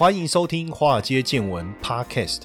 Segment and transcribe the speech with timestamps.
[0.00, 2.44] 欢迎收听《华尔街见闻》Podcast。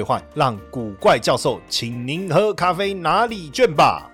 [0.01, 4.07] 换，让古怪教授请您喝咖啡哪里卷吧。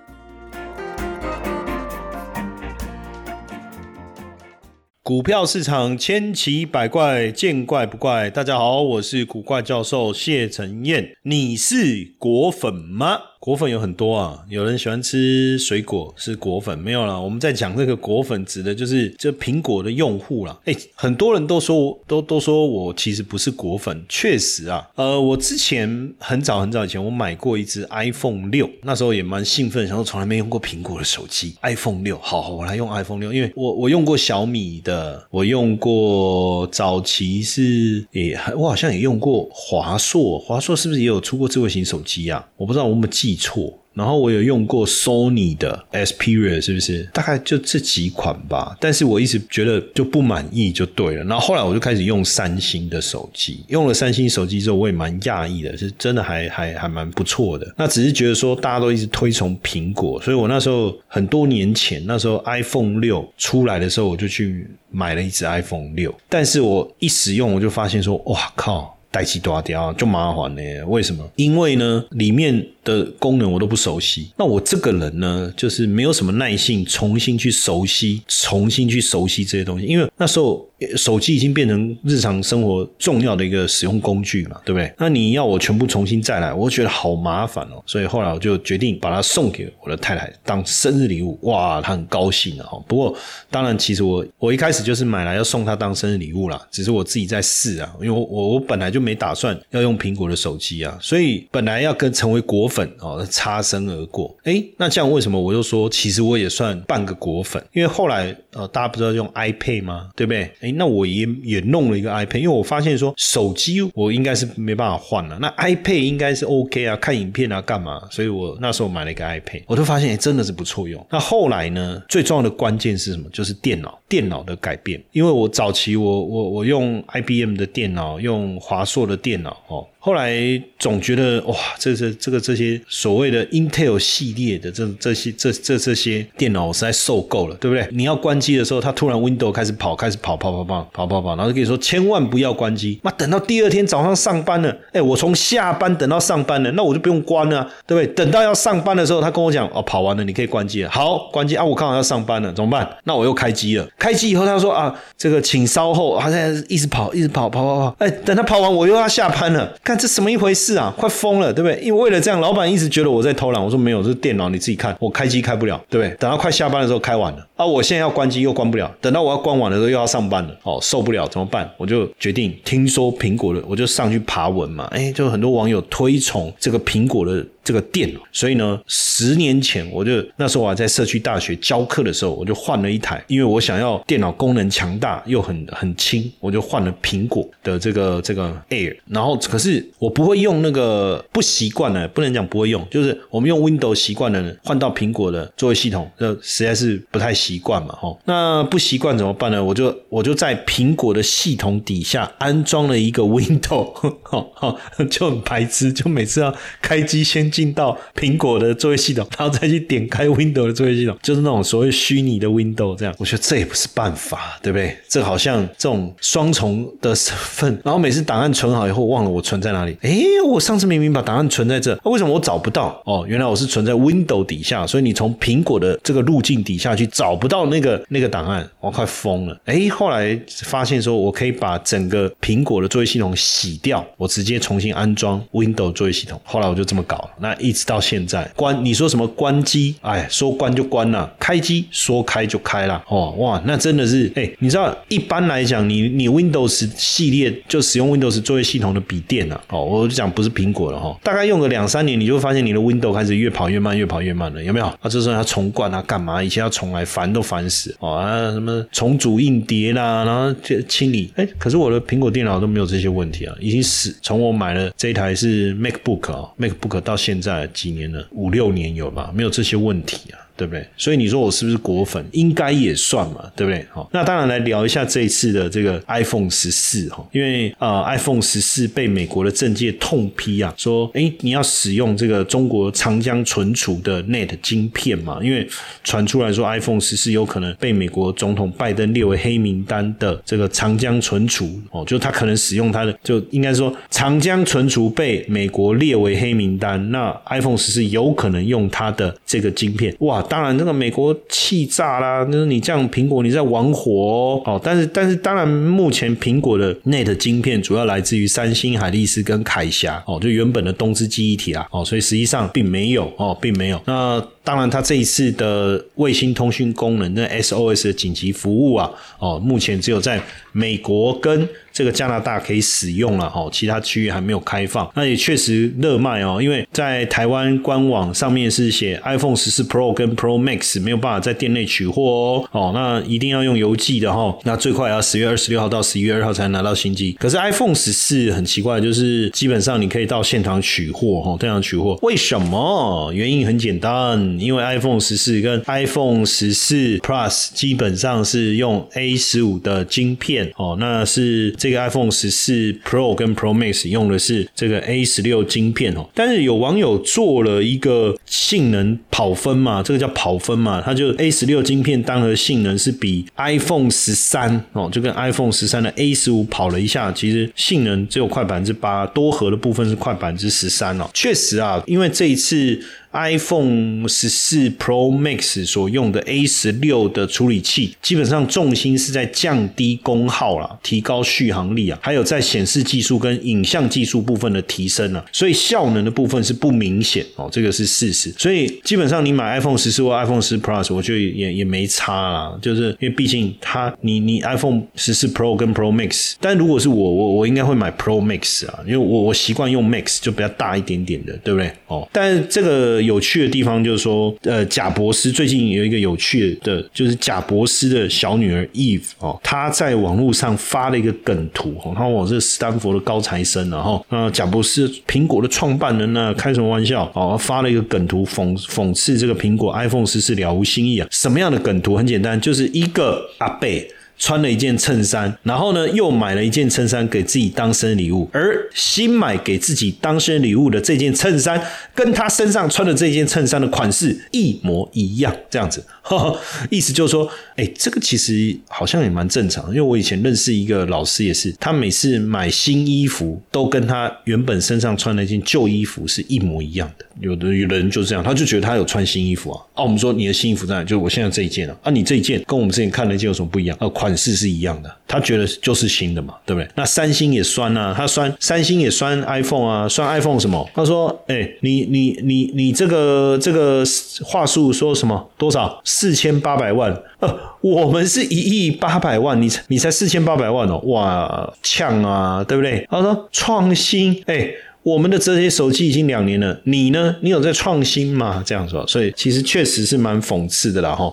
[5.02, 8.28] 股票市场千奇百怪，见怪不怪。
[8.28, 11.16] 大家好，我是古怪教授谢承彦。
[11.22, 13.18] 你是果粉吗？
[13.48, 17.18] 果粉有很多啊，有人喜欢吃水果是果粉，没有啦。
[17.18, 20.54] 我们在讲这个果粉，指的就是这苹果的用户啦。
[20.66, 24.86] 哎，很多人都说，都都说我其实不是果粉，确实啊。
[24.96, 42.46] 呃，我之前很早很早以前，我买过一只 iPhone 六，那时候也蛮兴奋，想说从来没用过苹果的手机，iPhone 六，好，我来用 iPhone 六，因为我我用过小米的，我用过早期是也，我好像也用过华硕，华硕是不是也有出过智慧型手机啊？
[42.58, 43.37] 我不知道我们记。
[43.38, 47.08] 错，然后我有用过 Sony 的 Xperia，是不是？
[47.14, 48.76] 大概就这几款吧。
[48.78, 51.24] 但是我一直觉得就不满意，就对了。
[51.24, 57.72] 然后后来我就开始用三星的手机，用了三星手机之后，我也蛮讶异的，是真的还还还蛮不错的。
[57.76, 66.14] 那只是觉得说大家都一直推崇苹果，所以我那时候很多年前，那时候 iPhone 六出来的时候，我就去买了一只 iPhone 六。
[66.28, 68.97] 但是我一使用，我就发现说，哇靠！
[69.10, 70.62] 代起多掉就麻烦呢？
[70.86, 71.28] 为什么？
[71.36, 74.30] 因为呢，里面的功能我都不熟悉。
[74.36, 79.86] 那我这个人呢，就是没有什么耐性，重新去熟悉，重新去熟悉这些东西。
[79.86, 84.92] 因为那时候手机已经变成日常生活重要的一个使用工具嘛，对不对？
[84.98, 87.82] 那你要我全部重新再来，我觉得好麻烦哦。
[87.86, 91.38] 所以后来我就决定把它送给我的太太当生日礼物。
[91.44, 92.68] 哇，她很高兴啊！
[92.86, 93.16] 不过
[93.50, 98.98] 当然，其实我我一开始就是买来要送她当生日礼物啦，只是我自己在试啊，因为我我本来就。
[98.98, 104.36] 就没打算要用苹果的手机啊，所以本来要跟成为果粉哦，擦身而过。
[104.42, 107.64] 哎，那这样为什么我就说，其实我也算半个果粉？
[107.72, 110.10] 因为后来呃，大家不知道用 iPad 吗？
[110.16, 110.50] 对不对？
[110.72, 118.02] 那我也也弄了一个 iPad，因为我发现说手机我应该是没办法换了，那 iPad 应该是 OK 啊，看影片啊，干嘛？
[118.10, 121.06] 所以我那时候买了一个 iPad，我就发现真的是不错用。
[121.10, 123.30] 那后来呢，最重要的关键是什么？
[123.32, 125.00] 就是电脑，电脑的改变。
[125.12, 128.84] 因为我早期我我我用 IBM 的电脑，用华。
[128.88, 129.86] 硕的电脑哦。
[130.00, 130.32] 后来
[130.78, 137.86] 总觉得哇，这这这个这些所谓的 Intel 系列的这这些这这这些电脑，我实在受够了，对不对？
[137.90, 143.00] 你要关机的时候，它突然 Window 开始跑，开始跑跑跑跑跑跑跑，然后跟你说千万不要关机。
[143.02, 148.14] 那等到第二天早上上班了，哎，我从下班等到上班了，那我就不用关了，对不对？
[148.14, 150.90] 等到要上班的时候，他跟我讲哦，跑完了，你可以关机了。
[150.90, 152.88] 好，关机啊，我刚好要上班了，怎么办？
[153.02, 153.86] 那我又开机了。
[153.98, 159.74] 开机以后，他说啊，这个请稍后，他现在一直跑，一直跑跑跑跑，哎，等他跑完，我又要下班了。
[159.88, 160.92] 看这什么一回事啊！
[160.98, 161.80] 快疯了，对不对？
[161.80, 163.64] 因为为了这样，老板一直觉得我在偷懒。
[163.64, 166.14] 我说没有，这是电脑，你自己看，我开机开不了，对不对？
[166.18, 168.88] 等到快下班的时候开完了啊，我现在要关机又关不了。
[169.00, 171.68] 等到我要关网的时候又要上班了，哦，受不了，怎么办？
[171.76, 174.84] 我就决定，听说苹果的，我就上去爬文嘛。
[174.92, 177.44] 哎，就很多网友推崇这个苹果的。
[177.64, 188.96] 这个电脑，所以呢，十年前我就那时候我还在社区大学教课的时候，我就换了一台，因为我想要电脑功能强大又很很轻，我就换了苹果的这个这个 Air。
[189.08, 198.16] 然后可是我不会用那个不习惯的，不能讲不会用，就是我们用 Windows 习惯的，换到苹果的作为系统，这实在是不太习习惯嘛，哈。
[198.24, 199.62] 那不习惯怎么办呢？
[199.64, 204.76] 我就我就在苹果的系统底下安装了一个 Windows， 哈，
[205.10, 207.48] 就很白痴，就每次要开机先。
[207.48, 213.14] 进到苹果的作业系统，然后再去点开 Window 的作业系统，就是那种所谓虚拟的 Window 这样。
[213.18, 214.94] 我觉得这也不是办法，对不对？
[215.08, 219.96] 这好像这种双重的身份， 然后每次档案存好以后忘了我存在哪里。
[220.02, 223.02] 哎，我上次明明把档案存在这，为什么我找不到？
[223.06, 229.58] 哦，原来我是存在 Window 底下，所以你从苹果的这个路径底下去找不到那个那个档案，我快疯了。
[229.64, 236.40] 哎，后来发现说我可以把整个苹果的作业系统洗掉，我直接重新安装 Windows 作业系统。
[236.44, 237.30] 后来我就这么搞。
[237.38, 239.94] 那一直到现在关，你说什么关机？
[240.00, 243.02] 哎，说关就关了，开机说开就开了。
[243.08, 254.86] 哦，哇，那真的是哎，你知道一般来讲，你你 Windows 系列就使用 Windows 作业系统的笔电啊，哦，我就讲不是苹果了哈，大概用个两三年，你就会发现你的 Windows 开始越跑越慢，越跑越慢了，有没有？
[254.86, 256.42] 啊，这时候要重灌啊，干嘛？
[256.42, 270.40] 以前要重来翻烦都烦死哦啊，什么重组硬碟啦，然后就清理，哎，可是我的苹果电脑都没有这些问题啊，已经死从我买了这一台是 MacBook 啊，MacBook 到现在几年了，五六年有吧，没有这些问题啊。
[270.58, 270.84] 对不对？
[270.96, 272.22] 所以你说我是不是果粉？
[272.32, 273.86] 应该也算嘛，对不对？
[273.92, 285.38] 好，那当然来聊一下这一次的这个 iPhone 十四哈，因为呃，iPhone 十四被美国的政界痛批啊，说哎，你要使用这个中国长江存储的 Net 晶片嘛？
[285.40, 285.68] 因为
[286.02, 300.44] 传出来说 iPhone 十四有可能被美国总统拜登列为黑名单的这个长江存储哦，就他可能使用他的，就应该说长江存储被美国列为黑名单，那 iPhone 十四有可能用它的这个晶片哇。
[300.48, 302.44] 当然，这个美国气炸啦！
[302.44, 304.80] 就是你这样，苹果你在玩火哦。
[304.82, 314.00] 但是，但是，当然，目前苹果的 Net 晶片主要来自于三星、海力士跟凯霞哦，就原本的东芝记忆体啦哦，所以实际上并没有哦，并没有。
[314.06, 320.40] 那当然，它这一次的卫星通讯功能，那 SOS 的紧急服务啊哦，目前只有在
[320.72, 321.68] 美国跟。
[321.98, 325.10] 这个加拿大可以使用了哈，其他区域还没有开放。
[325.16, 334.56] 那也确实热卖哦，因为在台湾官网上面是写 iPhone 十四 Pro 跟 Pro Max 没有办法在店内取货哦，哦，那一定要用邮寄的哈。
[334.62, 337.32] 那最快要十月二十六号到十一月二号才能拿到新机。
[337.32, 342.16] 可是 iPhone 十四很奇怪，就是基本上你可以到现场取货哈，现场取货。
[342.22, 343.32] 为什么？
[343.34, 351.74] 原因很简单，因为 iPhone 十四跟 iPhone 十四 Plus 基本上是用 A 十五的晶片哦，那是。
[351.88, 366.10] 这个 iPhone 十四 Pro 跟 Pro Max 用的是这个 A 十六晶片哦，但是有网友做了一个性能跑分嘛，这个叫跑分嘛，它就 A 十六晶片单核性能是比 iPhone 十三哦，就跟 iPhone 十三的
[366.16, 371.26] A 十五跑了一下，其实性能只有快百分之八，多核的部分是快百分之十三哦。
[371.32, 373.00] 确实啊，因为这一次。
[373.32, 388.52] iPhone 十四 Pro Max 所用的 A 十六的处理器，基本上重心是在降低功耗啦，提高续航力啊，还有在显示技术跟影像技术部分的提升啊，所以效能的部分是不明显哦，这个是事实。
[388.56, 400.38] 所以基本上你买 iPhone 十四或 iPhone 十 Plus，我觉得也也没差啦，就是因为毕竟它你你 iPhone 十四 Pro 跟 Pro Max，但如果是我我我应该会买 Pro Max 啊，因为我我习惯用 Max
[400.40, 401.92] 就比较大一点点的，对不对？
[402.06, 403.17] 哦，但这个。
[403.22, 422.16] 有趣的地方就是说，呃，贾博士最近有一个有趣的，就是贾博士的小女儿 Eve 哦，她在网络上发了一个梗图哦，她我是斯坦福的高材生，然后那，贾博士苹果的创办人呢，开什么玩笑哦，发了一个梗图讽讽刺这个苹果 iPhone 十四了无新意啊，什么样的梗图？
[422.16, 424.10] 很简单，就是一个阿贝。
[424.38, 431.82] 穿了一件衬衫，然后呢，又买了一件衬衫给自己当生日礼物，而新买给自己当生日礼物的这件衬衫，
[432.14, 436.04] 跟他身上穿的这件衬衫的款式一模一样，这样子，
[436.90, 447.24] 意思就是说，哎，这个其实好像也蛮正常，因为我以前认识一个老师，也是他每次买新衣服，都跟他原本身上穿那件旧衣服是一模一样的。
[447.40, 449.80] 有的有人就这样，他就觉得他有穿新衣服啊。
[449.94, 451.02] 啊，我们说你的新衣服在哪？
[451.02, 451.96] 就是我现在这一件啊。
[452.02, 453.96] 啊，你这一件跟我们之前看那件有什么不一样？
[454.00, 456.88] 啊，款式是一样的，他觉得就是新的嘛，对不对？
[456.96, 460.88] 那三星也酸啊，他酸三星也酸 iPhone 啊，酸 iPhone 什么？
[460.94, 464.04] 他说，哎，你你你你这个这个
[464.44, 465.48] 话术说什么？
[465.56, 466.00] 多少？
[466.18, 467.16] 四千八百万？
[467.38, 473.06] 呃，我们是一亿八百万，你你才四千八百万哦，哇，呛啊，对不对？
[473.08, 474.68] 他说创新，哎。
[475.04, 477.36] 我们的这些手机已经两年了，你呢？
[477.40, 478.62] 你有在创新吗？
[478.66, 481.32] 这样说，所以其实确实是蛮讽刺的啦，哈。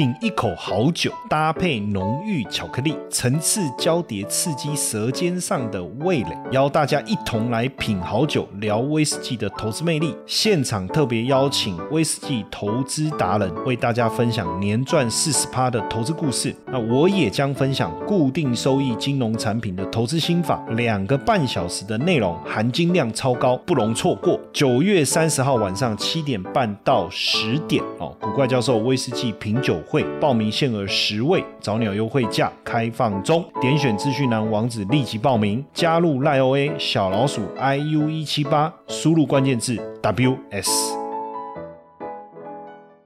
[0.00, 6.38] 品一口好酒，搭配浓郁巧克力，层次交叠，刺激舌尖上的味蕾。
[6.52, 10.16] 邀大家一同来品好酒，聊威士忌的投资魅力。
[10.24, 16.56] 现场特别邀请威士忌投资达人，为大家分享年赚四十趴的投资故事。
[16.72, 20.64] 那我也将分享固定收益金融产品的投资心法。
[20.70, 24.40] 两个半小时的内容，含金量超高，不容错过。
[24.50, 29.78] 九月三十号晚上七点半到十点哦，古怪教授威士忌品酒。
[29.90, 40.99] 会报名限额十位，早鸟优惠价开放中，点选资讯栏网址立即报名，加入赖 OA 小老鼠 iu 一七八，输入关键字 ws。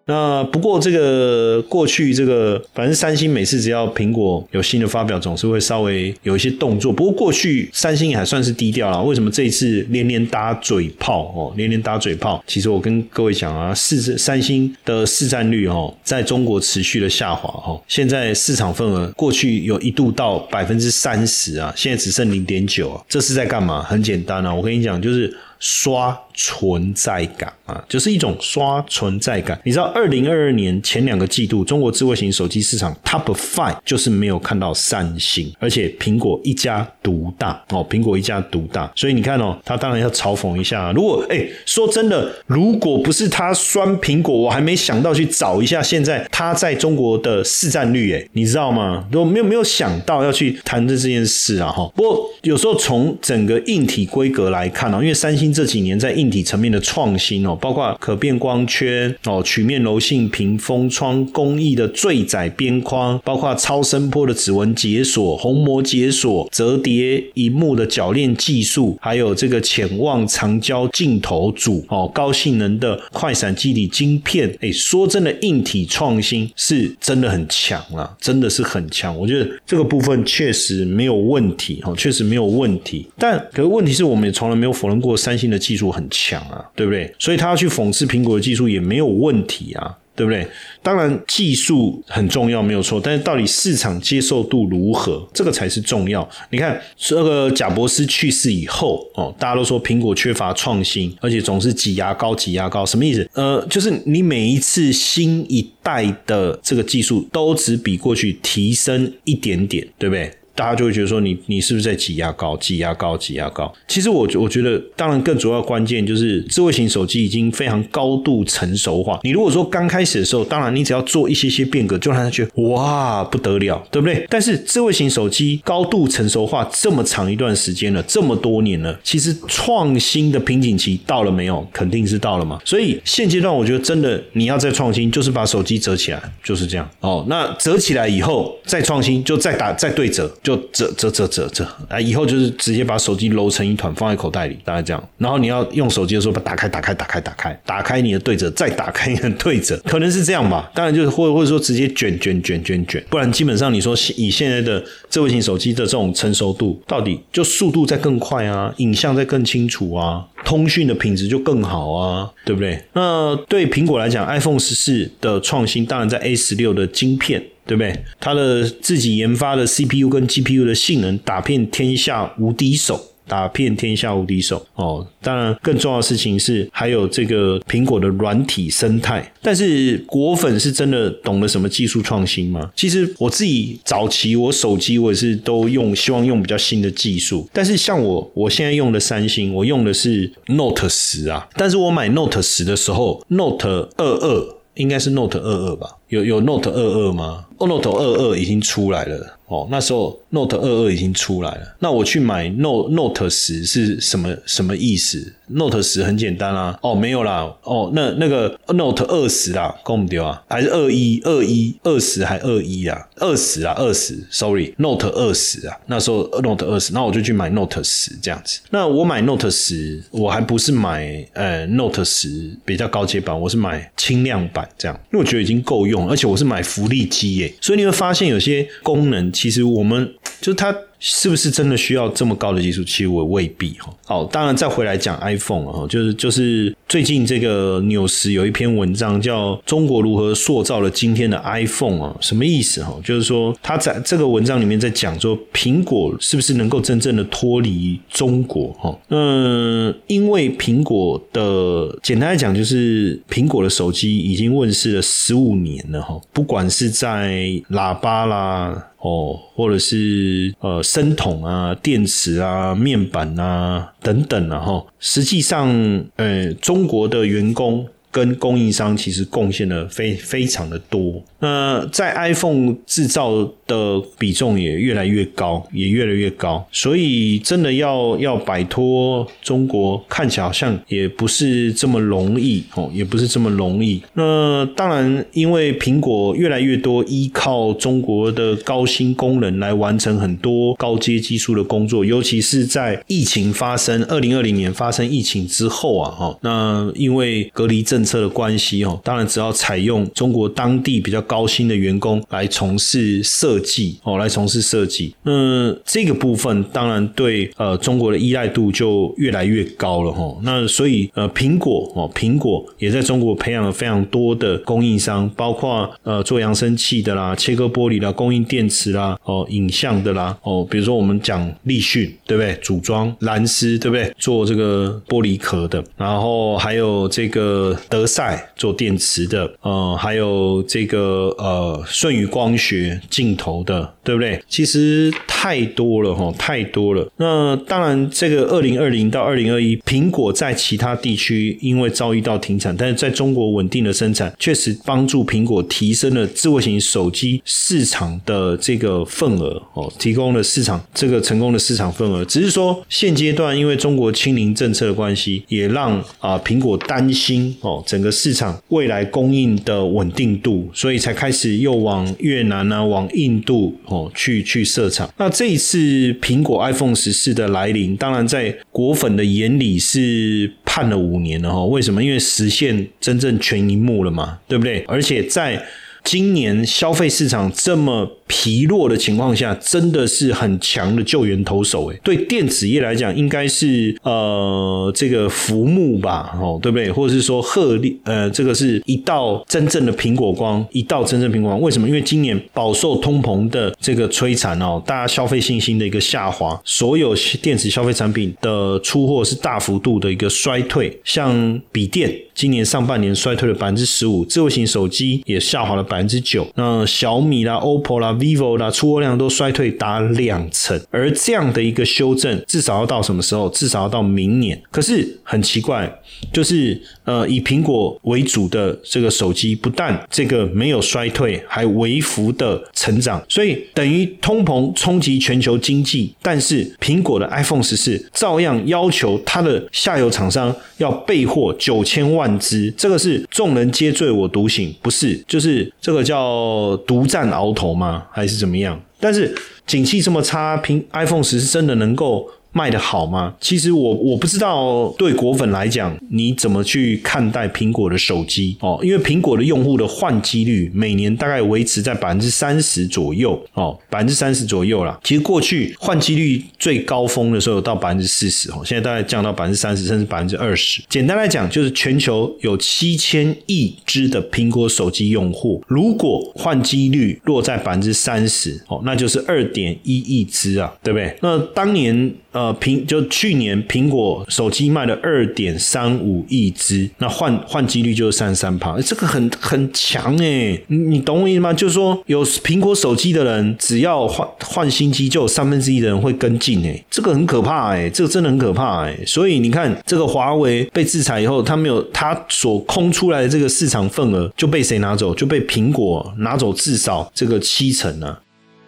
[0.07, 6.93] 那不过这个过去这个，反正三星每次只要苹果有新的发表，总是会稍微有一些动作。
[6.93, 9.03] 不过过去三星也还算是低调了。
[9.03, 11.53] 为什么这一次连连打嘴炮哦？
[11.57, 17.81] 连连打嘴炮，其实我跟各位讲啊，市三星的市占率哦，在中国持续的下滑哦。
[17.89, 23.03] 现在市场份额过去有一度到百分之三十啊，现在只剩零点九啊。
[23.09, 23.83] 这是在干嘛？
[23.83, 29.59] 很简单啊，我跟你讲，就是刷存在感啊，就是一种刷存在感。
[29.65, 38.91] 你知道，二零二二年前两个季度，中国智慧型手机市场 Top Five 就是没有看到三星，而且苹果一家独大哦，苹果一家独大。
[38.95, 40.93] 所以你看哦，他当然要嘲讽一下。
[40.93, 49.07] 如果哎，说真的，如果不是他酸苹果，我还没想到去找一下现在他在中国的市占率，哎，你知道吗？
[49.13, 51.91] 如果没有没有想到要去谈这这件事啊，哈。
[51.95, 74.51] 不过有时候从整个硬体规格来看哦，因为三星这几年在硬硬体层面的创新哦，包括可变光圈哦、曲面柔性屏风窗工艺的最窄边框，包括超声波的指纹解锁、虹膜解锁、折叠荧幕的铰链技术，还有这个潜望长焦镜头组哦，高性能的快闪基底晶片。
[74.63, 79.15] 哎，说真的，硬体创新是真的很强啊，真的是很强。
[79.19, 83.07] 我觉得这个部分确实没有问题哦，确实没有问题。
[83.19, 87.13] 但可是问题是我们也从来没有否认过三星的技术很强啊，对不对？
[87.19, 89.99] 所以他要去讽刺苹果的技术也没有问题啊。
[90.17, 90.47] 对不对？
[90.81, 93.01] 当然技术很重要，没有错。
[93.03, 96.31] 但是到底市场接受度如何，这个才是重要。
[96.51, 103.29] 你看，这个贾伯斯去世以后，哦，大家都说苹果缺乏创新，而且总是挤牙膏，挤牙膏，什么意思？
[103.35, 110.31] 呃，就是你每一次新一代的这个技术都只比过去提升一点点，对不对？
[110.55, 113.73] 大家就会觉得说你你是不是在挤牙膏、挤牙膏、挤牙膏？
[113.89, 119.19] 其实我我觉得，当然更主要关键就是智慧型手机已经非常高度成熟化。
[119.23, 124.27] 你如果说刚开始的时候，当然你只要做一些些变革，就让他觉得哇不得了，对不对？
[124.31, 131.67] 但是智慧型手机高度成熟化这么长一段时间了，这么多年了，其实创新的瓶颈期到了没有？
[131.73, 132.61] 肯定是到了嘛。
[132.65, 137.25] 所以现阶段我觉得真的你要再创新，就是把手机折起来，就是这样哦。
[137.29, 140.33] 那折起来以后再创新，就再打再对折。
[140.45, 141.99] 就折折折折折，啊！
[141.99, 145.03] 以后就是直接把手机揉成一团放在口袋里，大概这样。
[145.17, 150.71] 然后你要用手机的时候，把打开打开打开打开，打开你的对折，再打开你的对折，可能是这样吧。
[150.75, 162.83] 当然就是或或者说直接卷卷卷卷卷，不然基本上你说以现在的智慧型手机的这种成熟度，到底就速度在更快啊，影像在更清楚啊，通讯的品质就更好啊，对不对？
[162.93, 167.43] 那对苹果来讲，iPhone 十四的创新，当然在 A 十六的晶片。
[167.67, 167.99] 对不对？
[168.21, 175.07] 它的自己研发的 CPU 跟 GPU 的性能打遍天下无敌手，打遍天下无敌手哦。
[175.21, 179.33] 当然，更重要的事情是还有这个苹果的软体生态。
[179.41, 182.71] 但是果粉是真的懂得什么技术创新吗？
[182.75, 187.49] 其实我自己早期我手机我也是都用，希望用比较新的技术。
[187.53, 191.49] 但是像我我现在用的三星，我用的是 Note 十啊。
[191.55, 195.89] 但是我买 Note 十的时候，Note 二二应该是 Note 二二吧？
[196.09, 197.47] 有有 Note 二二吗？
[197.57, 201.77] 哦，Note 二二已经出来了哦，那时候 Note 二二已经出来了。
[201.79, 210.43] 那我去买 Note Note 十是什么什么意思？Note 十很简单啊，哦，没有啦，哦，那那个 Note 二十啦，够不丢啊？
[210.49, 213.09] 还是二一二一二十还二一啊？
[213.19, 218.59] 二十啊，二十，Sorry，Note 二十啊，那时候 Note 二十，那我就去买 Note 十这样子。
[218.71, 230.75] 那我买 Note 十，我还不是买呃 Note 十比较高阶版，我是买轻量版这样，因为我觉得已经够用，而且我是买福利机耶，所以你会发现有些功能其实我们就是它。
[231.07, 232.83] 是不是真的需要这么高的技术？
[232.83, 233.93] 其实我未必哈。
[234.07, 242.99] 好，当然再回来讲 iPhone 啊，就是就是最近这个纽时有一篇文章叫《中国如何塑造了今天的 iPhone》啊，什么意思哈？
[243.05, 248.99] 就是说他在这个文章里面在讲说，苹果是不是能够真正的脱离中国哈？
[249.11, 258.89] 嗯，因为苹果的简单来讲，就是苹果的手机已经问世了十五年了哈，不管是在喇叭啦。
[259.05, 265.69] 哦，或者是呃，声筒啊、电池啊、面板啊等等啊，哈，实际上，
[266.17, 267.87] 呃，中国的员工。
[268.15, 284.01] 跟供应商其实贡献的非非常的多，那在 iPhone 制造的比重也越来越高，也越来越高，所以真的要要摆脱中国，看起来好像也不是这么容易哦，也不是这么容易。
[284.13, 298.04] 那当然，因为苹果越来越多依靠中国的高薪工人来完成很多高阶技术的工作，尤其是在疫情发生，二零二零年发生疫情之后啊，哈，那因为隔离政。
[298.05, 310.37] 政策的关系哦，当然只要采用中国当地比较高薪的员工来从事设计哦，来从事设计，那这个部分当然对呃中国的依赖度就越来越高了哈。
[310.43, 322.55] 那所以呃苹果哦，苹果也在中国培养了非常多的供应商，包括呃做扬声器的啦、切割玻璃啦、供应电池啦、哦影像的啦哦，比如说我们讲立讯对不对？
[322.61, 324.13] 组装蓝思对不对？
[324.19, 334.43] 做这个玻璃壳的，然后还有这个德赛做电池的，呃，还有这个呃顺宇光学镜头的，对不对？
[334.49, 337.09] 其实太多了哈，太多了。
[337.19, 352.25] 那当然，这个二零二零到二零二一，苹果在其他地区因为遭遇到停产，但是在中国稳定的生产，确实帮助苹果提升了智慧型手机市场的这个份额哦，提供了市场这个成功的市场份额。
[352.25, 365.13] 只是说现阶段因为中国清零政策的关系，也让啊苹果担心哦整个市场未来供应的稳定度，所以才开始又往越南啊、往印度哦去去设厂。
[365.17, 365.79] 那这一次
[366.15, 371.65] 苹果 iPhone 十四的来临，当然在果粉的眼里是判了五年了哈。
[371.65, 372.03] 为什么？
[372.03, 374.85] 因为实现真正全荧幕了嘛，对不对？
[374.87, 375.65] 而且在
[376.05, 378.09] 今年消费市场这么。
[378.27, 382.01] 疲弱的情况下，真的是很强的救援投手诶。
[382.03, 386.91] 对电子业来讲，应该是呃这个浮木吧，哦，对不对？
[386.91, 391.61] 或者是说鹤立，呃，这个是一道真正的苹果光，一道真正苹果光。
[391.61, 391.87] 为什么？
[391.87, 400.99] 因为今年饱受通膨的这个摧残哦，大家消费信心的一个下滑，所有电子消费产品的出货是大幅度的一个衰退。
[401.05, 406.47] 像笔电，今年上半年衰退了百分之十五，智慧型手机也下滑了百分之九。
[406.55, 408.13] 那小米啦、OPPO 啦。
[408.15, 413.49] vivo 啦，出货量都衰退达两成，而这样的一个修正，至少要到什么时候？
[413.51, 414.61] 至少要到明年。
[414.71, 415.93] 可是很奇怪，
[416.33, 435.23] 就是呃，以苹果为主的这个手机，不但这个没有衰退，还微幅的成长，所以等于通膨冲击全球经济，但是苹果的 iPhone 十四照样要求它的下游厂商要备货九千万只，这个是众人皆醉我独醒，不是？
[435.27, 438.05] 就是这个叫独占鳌头吗？
[438.11, 438.81] 还是怎么样？
[439.01, 439.35] 但是
[439.67, 442.29] 景气这么差，凭 iPhone 十是真的能够？
[442.55, 443.35] 卖的好吗？
[443.41, 448.79] 其实我我不知道，对果粉来讲，你怎么去看待苹果的手机哦？
[448.81, 454.97] 因为苹果的用户的换机率每年大概维持在百分之三十左右哦，百分之三十左右啦。
[455.03, 460.81] 其实过去换机率最高峰的时候到百分之四十哦，现在大概降到百分之三十，甚至百分之二十。
[460.89, 471.17] 简单来讲，就是全球有七千亿只的苹果手机用户，如果换机率落在百分之三十哦，那就是二点一亿只啊，对不对？
[471.21, 472.44] 那当年呃。
[472.45, 481.53] 呃，苹就去年苹果手机卖了二点三五亿只，那换换机率就是三十三趴，这个很很强哎，你你懂我意思吗？
[481.55, 495.15] 就是说有苹果手机的人，只要换换新机，就有三分之一的人会跟进哎，这个很可怕哎，这个真的很可怕哎，所以你看这个华为被制裁以后，他没有他所空出来的这个市场份额就被谁拿走？
[495.15, 498.19] 就被苹果拿走至少这个七成呢。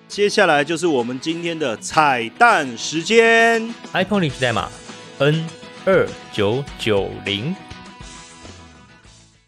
[0.09, 4.69] 接下来就是我们今天的彩蛋时间，iPhone 领取代码
[5.19, 5.45] N
[5.85, 7.55] 二九九零。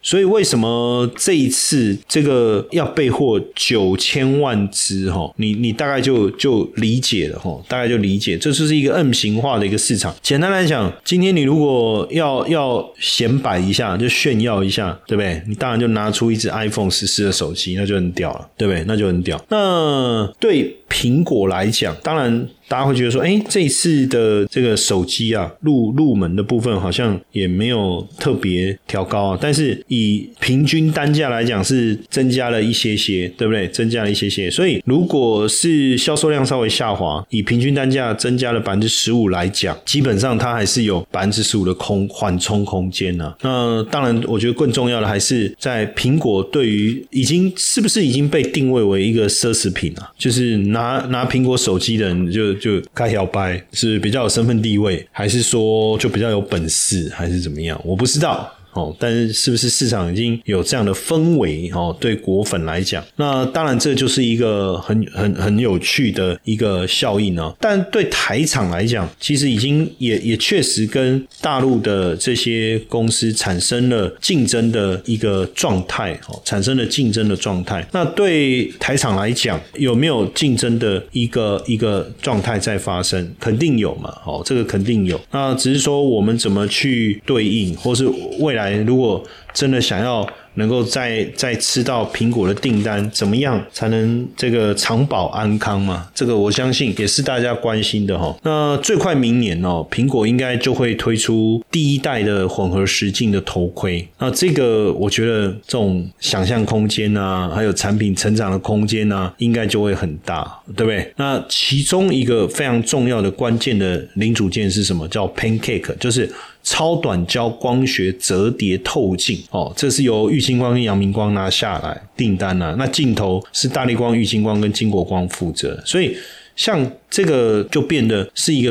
[0.01, 5.33] 所以为什么这一次这个要备货九千万只哈？
[5.37, 10.15] 你你大概就就理解了哈，大概就理解，这就是一个 M 型化的一个市场。
[10.23, 15.43] 简单来讲，今天你如果要要显摆一下，就炫耀一下，对不对？
[15.47, 18.85] 你当然就拿出一只 iPhone 十四的手机，那就很屌了，对不对？
[18.87, 19.45] 那就很屌。
[19.49, 22.49] 那对苹果来讲，当然。
[22.69, 33.67] 大家会觉得说，哎，这一次的这个手机啊，入入门的部分好像也没有特别调高啊，但是以平均单价来讲是增加了一些些，对不对？
[33.69, 43.35] 增加了一些些，所以如果是销售量稍微下滑，以平均单价增加了百分之十五来讲，基本上它还是有百分之十五的空缓冲空间呢。
[43.41, 50.13] 那当然，我觉得更重要的还是在苹果对于已经是不是已经被定位为一个奢侈品啊？
[50.19, 52.58] 就是拿拿苹果手机的人就。
[52.59, 57.81] 就开摇摆是比较有身份地位，还是说就比较有本事，还是怎么样？
[57.85, 58.53] 我不知道。
[58.79, 61.69] 哦，但是是不是市场已经有这样的氛围？
[61.75, 67.53] 哦，对果粉来讲，那当然这就是一个很很很有趣的一个效应呢。
[67.59, 77.85] 但对台厂来讲，其实已经也也确实跟大陆的这些公司产生了竞争的一个状态，哦，产生了竞争的状态。
[77.91, 83.29] 那对台厂来讲，有没有竞争的一个一个状态在发生？
[83.41, 85.21] 肯定有嘛，哦，这个肯定有。
[85.33, 88.07] 那只是说我们怎么去对应，或是
[88.39, 88.68] 未来。
[88.73, 90.29] 如果真的想要。
[90.55, 96.09] 能够再再吃到苹果的订单，怎么样才能这个长保安康嘛？
[96.13, 98.37] 这个我相信也是大家关心的哈。
[98.43, 104.05] 那最快明年哦，苹果应该就会推出第一代的混合实境的头盔。
[104.19, 111.13] 那这个我觉得这种想象空间啊，还有产品成长的空间啊，应该就会很大，对不对？
[111.19, 115.07] 那其中一个非常重要的关键的零组件是什么？
[115.07, 116.29] 叫 Pancake，就是。
[116.71, 122.75] 超短焦光学折叠透镜哦，这是由玉清光跟阳明光拿下来订单啊。
[122.79, 126.15] 那镜头是大力光、玉清光跟金国光负责，所以
[126.59, 126.93] 像。
[127.11, 128.71] 这个就变得是一个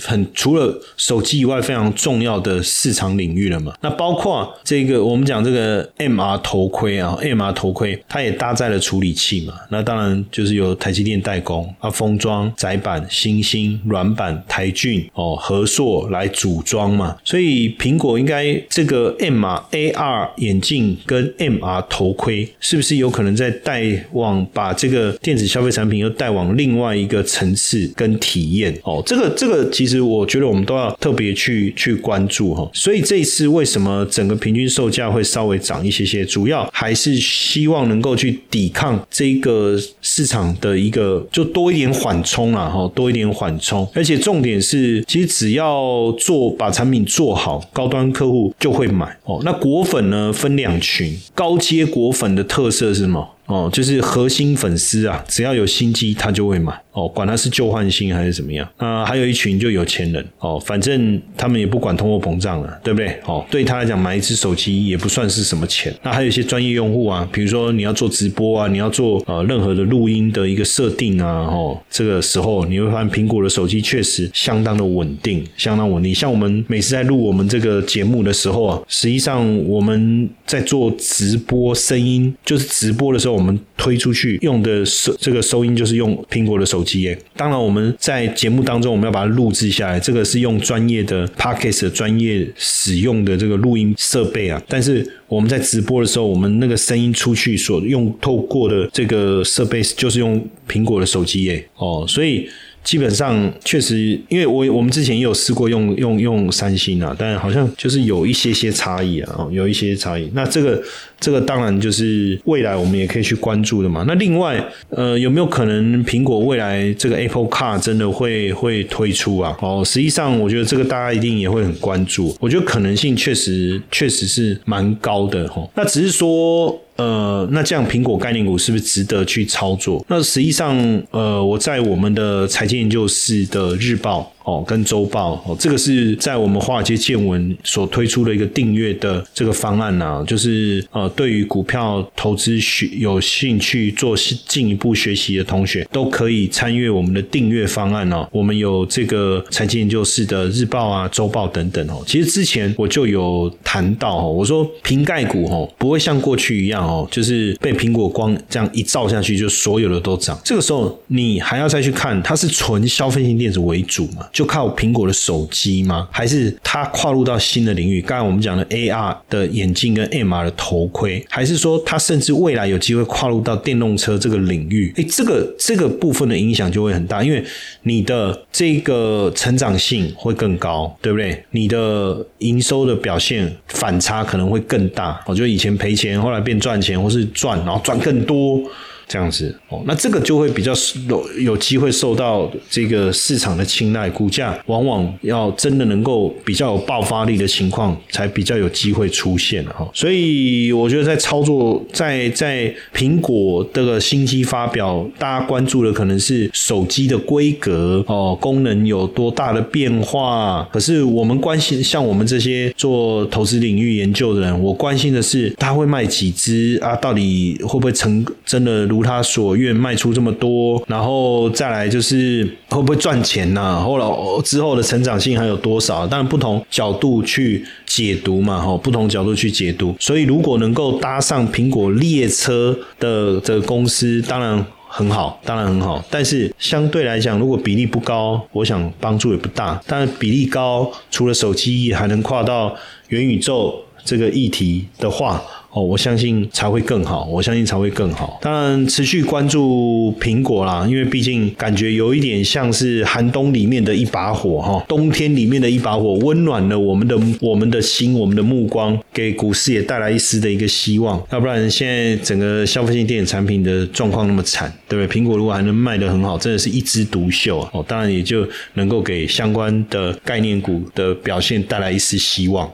[0.00, 3.74] 很除了手机以外非常重要的市场领域了嘛？
[3.82, 9.52] 那包括这个我们讲这个 MR 头盔啊，MR 头盔它也搭载了处理器嘛？
[9.70, 17.18] 那当然就是由台积电代工啊，封装、窄板、新兴、软板、台俊哦、和硕来组装嘛。
[17.22, 27.48] 所以苹果应该这个 MR AR 眼镜跟 MR 头盔是不是有可能在带往把这个电子消费产品又带往另外一一个层？
[27.58, 32.70] 次跟体验哦，这个这个其实我觉得我们都要特别去去关注哈。
[32.72, 43.88] 所以这一次为什么整个平均售价会稍微涨一些些，主要还是希望能够去抵抗这个市场的一个就多一点缓冲啦哈，多一点缓冲。
[43.94, 49.40] 而且重点是，其实只要做把产品做好，高端客户就会买哦。
[49.44, 53.28] 那果粉呢分两群，高阶果粉的特色是什么？
[53.46, 58.68] 哦，就是核心粉丝啊，只要有新机他就会买哦，管他是旧换新还是怎么样。
[58.78, 63.16] 那还有一群就有钱人哦，反正他们也不管通货膨胀了，对不对？
[63.24, 65.94] 哦，对他来讲买一只手机也不算是什么钱。
[66.02, 76.14] 那还有一些专业用户啊，比如说你要做直播啊，你要做呃任何的录音的一个设定啊，哦，这个时候你会发现苹果的手机确实相当的稳定，相当稳定。
[76.14, 83.38] 像我们每次在录我们这个节目的时候啊，实际上我们在做直播声音，就是直播的时候。
[83.38, 87.18] 我们推出去用的收这个收音就是用苹果的手机机耶。
[87.36, 94.60] 当然我们在节目当中我们要把它录制下来，这个是用专业的 Podcast 专业使用的这个录音设备啊。
[94.66, 101.68] 但是我们在直播的时候，我们那个声音出去所用透过的这个设备就是用苹果的手机耶。
[101.76, 102.48] 哦，所以。
[102.84, 110.30] 基本上确实，因为我我们之前也有试过用用用三星啊，但好像就是有一些些差异啊，有一些差异。
[110.32, 110.82] 那这个
[111.20, 114.04] 这个当然就是未来我们也可以去关注的嘛。
[114.06, 119.56] 那另外，呃，有没有可能苹果未来这个 Apple Car 真的会会推出啊？
[119.60, 122.36] 哦，实际上我觉得这个大家一定也会很关注。
[122.40, 125.68] 我觉得可能性确实确实是蛮高的哈。
[125.74, 126.78] 那只是说。
[126.98, 130.04] 呃，那这样苹果概念股是不是值得去操作？
[130.08, 130.76] 那实际上，
[131.12, 134.32] 呃，我在我们的财经研究室的日报。
[134.48, 148.26] 哦，跟周报哦，这个是在我们华尔街见闻所推出的一个订阅的这个方案呐，就是呃，对于股票投资学有兴趣做进一步学习的同学，都可以参阅我们的订阅方案哦。
[148.32, 152.02] 我们有这个财经研究室的日报啊、周报等等哦。
[152.06, 160.40] 其实之前我就有谈到哦，我说瓶盖股哦，不会像过去一样哦，就是被苹果光这样一照下去，就所有的都涨。
[160.42, 164.26] 这个时候你还要再去看，它是纯消费性电子为主嘛？
[164.38, 166.06] 就靠苹果的手机吗？
[166.12, 168.00] 还是它跨入到新的领域？
[168.00, 174.92] 刚才我们讲的 AR 的眼镜跟 MR 的头盔，还是说它甚至未来有机会跨入到电动车这个领域？
[174.94, 177.44] 诶，这个这个部分的影响就会很大，因为
[177.82, 181.44] 你的这个成长性会更高，对不对？
[181.50, 185.20] 你的营收的表现反差可能会更大。
[185.26, 188.62] 我觉得以前赔钱，后来变赚钱，或是赚，然后赚更多。
[189.08, 190.72] 这样子哦，那这个就会比较
[191.08, 199.88] 有有机会受到这个市场的青睐，股价往往要真的能够比较有爆发力的情况，才比较有机会出现哈。
[199.94, 210.68] 所以我觉得在操作，在在苹果这个新机发表，大家关注的可能是手机的规格哦，功能有多大的变化。
[210.70, 216.94] 可是我们关心，像我们这些做投资领域研究的人，我关心的是他会卖几只啊？
[216.96, 218.97] 到底会不会成真的如？
[218.98, 223.80] 如他所愿卖出这么多，然后再来就是会不会赚钱呢？
[223.80, 226.04] 后来之后的成长性还有多少？
[226.04, 229.94] 当然不同角度去解读嘛，哈，不同角度去解读。
[230.00, 236.04] 所以如果能够搭上苹果列车的这个公司，当然很好，当然很好。
[236.10, 239.80] 但是相对来讲，如果比例不高，我想帮助也不大。
[239.86, 242.74] 但比例高，除了手机还能跨到
[243.10, 245.40] 元宇宙这个议题的话。
[245.70, 248.38] 哦，我相信才会更好，我相信才会更好。
[248.40, 261.22] 当然，持续关注苹果啦，因为毕竟感觉有一点像是寒冬里面的一把火哈，冬天里面的一把火，温暖了我们的我们的心，我们的目光，给股市也带来一丝的一个希望。
[261.30, 265.20] 要不然，现在整个消费性电子产品的状况那么惨，对不对？
[265.20, 267.70] 苹果如果还能卖得很好，真的是一枝独秀啊！
[267.74, 272.70] 哦，当然也就能够给相关的概念股的表现带来一丝希望。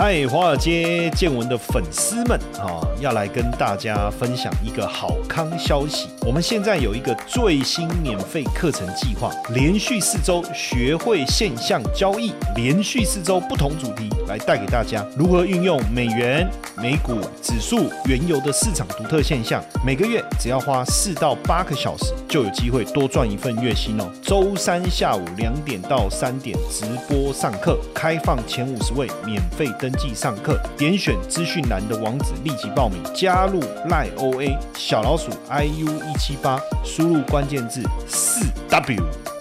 [0.00, 6.08] 嗨，华尔街见闻的粉丝们啊，要来跟大家分享一个好康消息。
[6.28, 19.64] 我们现在有一个最新免费课程计划，连续四周学会现象交易，连续四周不同主题来带给大家如何运用美元、美股、指数、原油的市场独特现象。
[19.82, 24.12] 每个月只要花四到八个小时，就有机会多赚一份月薪哦。
[24.20, 39.37] 周三下午两点到三点直播上课，开放前五十位免费登记上课，点选资讯栏的网址立即报名，加入赖 OA 小老鼠 iu 一七八，输入关键字四 W。